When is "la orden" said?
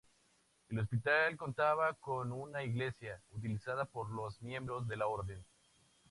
4.97-5.45